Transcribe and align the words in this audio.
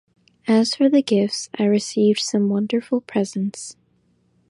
As 0.47 0.73
for 0.73 0.89
the 0.89 1.03
gifts, 1.03 1.51
I 1.59 1.65
received 1.65 2.21
some 2.21 2.49
wonderful 2.49 3.01
presents. 3.01 3.75